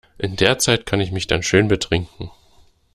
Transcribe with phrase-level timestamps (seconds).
[0.17, 2.31] In der Zeit kann ich mich dann schön betrinken.